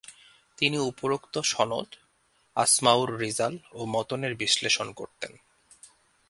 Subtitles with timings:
[0.57, 1.89] তিনি উপরােক্ত সনদ,
[2.55, 5.31] আসমাউর রিজাল ও মতনের বিশ্লেষণ করতেন।